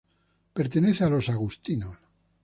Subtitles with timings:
[0.55, 1.95] Pertenece a los agustinos.